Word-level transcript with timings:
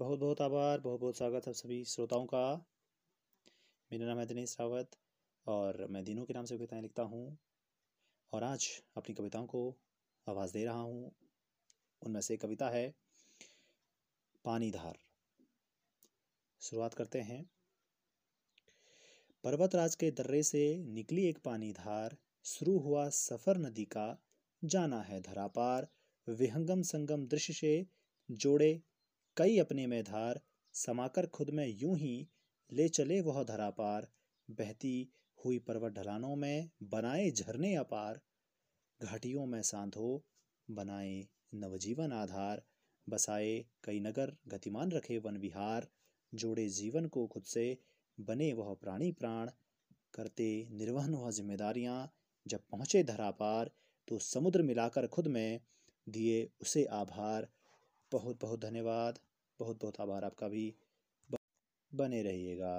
बहुत 0.00 0.18
बहुत 0.18 0.40
आभार 0.40 0.80
बहुत 0.80 1.00
बहुत 1.00 1.16
स्वागत 1.16 1.46
है 1.46 1.52
सभी 1.52 1.84
श्रोताओं 1.84 2.24
का। 2.26 2.66
मेरा 3.90 4.06
नाम 4.06 4.18
है 4.18 4.24
दिनेश 4.26 4.56
रावत 4.60 4.96
और 5.46 5.86
मैं 5.90 6.04
दिनों 6.04 6.24
के 6.24 6.34
नाम 6.34 6.44
से 6.44 6.56
कविताएँ 6.58 6.82
लिखता 6.82 7.02
हूँ 7.02 7.38
और 8.32 8.44
आज 8.44 8.68
अपनी 8.96 9.14
कविताओं 9.14 9.46
को 9.46 9.76
आवाज़ 10.26 10.52
दे 10.52 10.64
रहा 10.64 10.80
हूँ। 10.80 11.12
उनमें 12.02 12.20
से 12.20 12.36
कविता 12.36 12.68
है 12.68 12.94
पानी 14.44 14.70
धार 14.70 14.98
शुरुआत 16.60 16.94
करते 16.94 17.20
हैं। 17.20 17.50
पर्वतराज 19.44 19.94
के 19.94 20.10
दर्रे 20.10 20.42
से 20.42 20.84
निकली 20.84 21.26
एक 21.26 21.38
पानी 21.38 21.72
धार 21.72 22.16
शुरू 22.44 22.78
हुआ 22.78 23.08
सफ़र 23.08 23.58
नदी 23.58 23.84
का, 23.84 24.22
जाना 24.64 25.02
है 25.02 25.20
धरापार। 25.20 25.88
विहंगम 26.28 26.82
संगम 26.82 27.26
दृश्य 27.26 27.52
से 27.52 27.86
जोड़े 28.30 28.80
कई 29.40 29.58
अपने 29.58 29.86
में 29.86 30.02
धार 30.04 30.40
समाकर 30.74 31.26
खुद 31.26 31.50
में 31.50 31.66
यूँ 31.66 31.96
ही 31.98 32.28
ले 32.72 32.88
चले 32.88 33.20
वह 33.20 33.42
धरा 33.44 33.70
पार 33.70 34.08
बहती 34.50 35.12
हुई 35.44 35.58
पर्वत 35.58 35.92
ढलानों 35.92 36.36
में 36.36 36.70
बनाए 36.82 37.30
झरने 37.30 37.74
अपार। 37.74 38.20
घाटियों 39.02 39.46
में 39.46 39.62
सांधो 39.62 40.24
बनाए 40.70 41.28
नवजीवन 41.54 42.12
आधार। 42.12 42.62
बसाए 43.08 43.64
कई 43.84 44.00
नगर 44.00 44.36
गतिमान 44.48 44.92
रखे 44.92 45.18
वन 45.18 45.36
विहार। 45.36 45.88
जोड़े 46.34 46.68
जीवन 46.68 47.06
को 47.06 47.26
खुद 47.26 47.42
से 47.42 47.78
बने 48.20 48.52
वह 48.52 48.74
प्राणी 48.74 49.12
प्राण। 49.12 49.50
करते 50.14 50.68
निर्वहन 50.70 51.14
वह 51.14 51.30
जिम्मेदारियाँ। 51.30 52.12
जब 52.46 52.60
पहुँचे 52.70 53.02
धरा 53.02 53.30
पार 53.30 53.70
तो 54.08 54.18
समुद्र 54.18 54.62
मिलाकर 54.62 55.06
खुद 55.06 55.26
में 55.26 55.60
दिए 56.08 56.50
उसे 56.60 56.84
आभार। 56.84 57.48
बहुत 58.12 58.40
बहुत 58.40 58.60
धन्यवाद। 58.60 59.18
बहुत 59.60 59.80
बहुत 59.82 60.00
आभार। 60.00 60.24
आपका 60.24 60.48
भी 60.48 60.64
बने 61.92 62.22
रहिएगा। 62.22 62.72